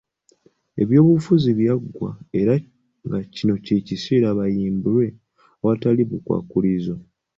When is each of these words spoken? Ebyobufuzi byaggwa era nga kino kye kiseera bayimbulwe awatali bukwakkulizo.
Ebyobufuzi 0.81 1.49
byaggwa 1.59 2.09
era 2.39 2.53
nga 3.05 3.19
kino 3.35 3.53
kye 3.65 3.77
kiseera 3.87 4.27
bayimbulwe 4.37 5.05
awatali 5.61 6.01
bukwakkulizo. 6.09 6.95